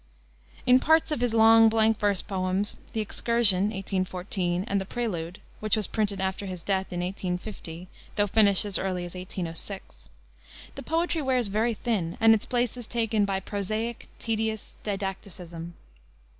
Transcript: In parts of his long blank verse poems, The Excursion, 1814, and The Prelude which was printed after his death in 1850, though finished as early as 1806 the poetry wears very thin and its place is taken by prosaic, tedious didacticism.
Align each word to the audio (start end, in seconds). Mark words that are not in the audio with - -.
In 0.65 0.79
parts 0.79 1.11
of 1.11 1.19
his 1.21 1.35
long 1.35 1.69
blank 1.69 1.99
verse 1.99 2.23
poems, 2.23 2.75
The 2.93 3.01
Excursion, 3.01 3.65
1814, 3.65 4.63
and 4.67 4.81
The 4.81 4.85
Prelude 4.85 5.39
which 5.59 5.75
was 5.75 5.85
printed 5.85 6.19
after 6.19 6.47
his 6.47 6.63
death 6.63 6.91
in 6.91 7.01
1850, 7.01 7.87
though 8.15 8.25
finished 8.25 8.65
as 8.65 8.79
early 8.79 9.05
as 9.05 9.13
1806 9.13 10.09
the 10.73 10.81
poetry 10.81 11.21
wears 11.21 11.49
very 11.49 11.75
thin 11.75 12.17
and 12.19 12.33
its 12.33 12.47
place 12.47 12.75
is 12.77 12.87
taken 12.87 13.25
by 13.25 13.39
prosaic, 13.41 14.07
tedious 14.17 14.75
didacticism. 14.81 15.75